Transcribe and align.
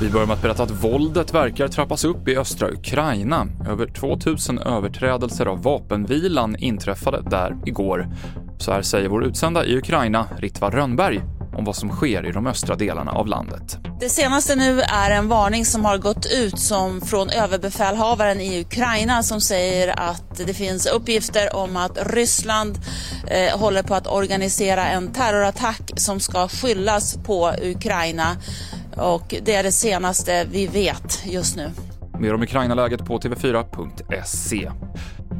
Vi 0.00 0.10
börjar 0.10 0.26
med 0.26 0.34
att 0.34 0.42
berätta 0.42 0.62
att 0.62 0.84
våldet 0.84 1.34
verkar 1.34 1.68
trappas 1.68 2.04
upp 2.04 2.28
i 2.28 2.36
östra 2.36 2.70
Ukraina. 2.70 3.46
Över 3.68 3.86
2000 3.86 4.58
överträdelser 4.58 5.46
av 5.46 5.62
vapenvilan 5.62 6.56
inträffade 6.56 7.22
där 7.30 7.56
igår. 7.66 8.08
Så 8.58 8.72
här 8.72 8.82
säger 8.82 9.08
vår 9.08 9.24
utsända 9.24 9.64
i 9.64 9.76
Ukraina, 9.76 10.26
Ritva 10.38 10.70
Rönnberg, 10.70 11.20
om 11.52 11.64
vad 11.64 11.76
som 11.76 11.90
sker 11.90 12.26
i 12.26 12.32
de 12.32 12.46
östra 12.46 12.76
delarna 12.76 13.12
av 13.12 13.26
landet. 13.26 13.78
Det 14.00 14.08
senaste 14.08 14.56
nu 14.56 14.80
är 14.80 15.10
en 15.10 15.28
varning 15.28 15.64
som 15.64 15.84
har 15.84 15.98
gått 15.98 16.26
ut 16.26 16.58
som 16.58 17.00
från 17.00 17.30
överbefälhavaren 17.30 18.40
i 18.40 18.60
Ukraina 18.60 19.22
som 19.22 19.40
säger 19.40 20.00
att 20.00 20.46
det 20.46 20.54
finns 20.54 20.86
uppgifter 20.86 21.56
om 21.56 21.76
att 21.76 21.98
Ryssland 22.06 22.78
eh, 23.28 23.58
håller 23.58 23.82
på 23.82 23.94
att 23.94 24.06
organisera 24.06 24.86
en 24.86 25.12
terrorattack 25.12 25.90
som 25.96 26.20
ska 26.20 26.48
skyllas 26.48 27.16
på 27.16 27.52
Ukraina. 27.62 28.36
Och 28.96 29.34
det 29.42 29.54
är 29.54 29.62
det 29.62 29.72
senaste 29.72 30.44
vi 30.44 30.66
vet 30.66 31.22
just 31.24 31.56
nu. 31.56 31.70
Mer 32.18 32.34
om 32.34 32.42
Ukraina-läget 32.42 33.04
på 33.04 33.18
tv4.se. 33.18 34.70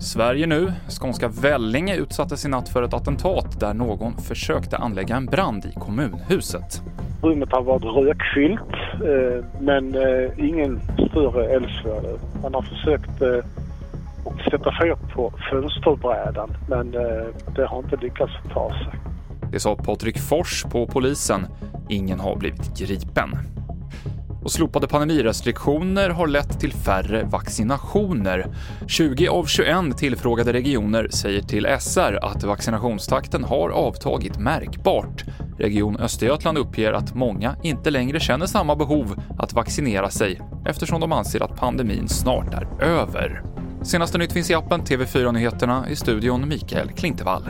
Sverige 0.02 0.46
nu. 0.46 0.72
Skånska 0.88 1.28
Vellinge 1.28 1.96
utsattes 1.96 2.44
i 2.44 2.48
natt 2.48 2.68
för 2.68 2.82
ett 2.82 2.94
attentat 2.94 3.60
där 3.60 3.74
någon 3.74 4.16
försökte 4.16 4.76
anlägga 4.76 5.16
en 5.16 5.26
brand 5.26 5.64
i 5.64 5.72
kommunhuset. 5.80 6.82
Rummet 7.22 7.52
har 7.52 7.62
varit 7.62 7.84
rökfyllt 7.84 8.60
eh, 8.94 9.44
men 9.60 9.94
eh, 9.94 10.48
ingen 10.48 10.80
större 11.10 11.50
eldsvåda. 11.50 12.08
Man 12.42 12.54
har 12.54 12.62
försökt 12.62 13.22
eh, 13.22 13.44
sätta 14.50 14.70
fyr 14.82 15.14
på 15.14 15.32
fönsterbrädan 15.50 16.50
men 16.68 16.90
det 17.56 17.66
har 17.66 17.78
inte 17.78 17.96
lyckats 17.96 18.32
ta 18.54 18.68
sig. 18.70 19.00
Det 19.52 19.60
sa 19.60 19.76
Patrik 19.76 20.18
Fors 20.18 20.64
på 20.64 20.86
polisen. 20.86 21.46
Ingen 21.88 22.20
har 22.20 22.36
blivit 22.36 22.78
gripen. 22.78 23.30
Och 24.42 24.52
slopade 24.52 24.86
pandemirestriktioner 24.86 26.10
har 26.10 26.26
lett 26.26 26.60
till 26.60 26.72
färre 26.72 27.24
vaccinationer. 27.24 28.46
20 28.86 29.28
av 29.28 29.44
21 29.44 29.96
tillfrågade 29.96 30.52
regioner 30.52 31.08
säger 31.10 31.42
till 31.42 31.66
SR 31.80 32.18
att 32.22 32.44
vaccinationstakten 32.44 33.44
har 33.44 33.70
avtagit 33.70 34.38
märkbart. 34.38 35.24
Region 35.58 35.96
Östergötland 35.96 36.58
uppger 36.58 36.92
att 36.92 37.14
många 37.14 37.56
inte 37.62 37.90
längre 37.90 38.20
känner 38.20 38.46
samma 38.46 38.76
behov 38.76 39.22
att 39.38 39.52
vaccinera 39.52 40.10
sig 40.10 40.40
eftersom 40.66 41.00
de 41.00 41.12
anser 41.12 41.42
att 41.42 41.56
pandemin 41.56 42.08
snart 42.08 42.54
är 42.54 42.82
över. 42.82 43.42
Senaste 43.82 44.18
nytt 44.18 44.32
finns 44.32 44.50
i 44.50 44.54
appen 44.54 44.82
TV4 44.82 45.32
Nyheterna 45.32 45.88
i 45.88 45.96
studion 45.96 46.48
Mikael 46.48 46.88
Klintevall. 46.88 47.42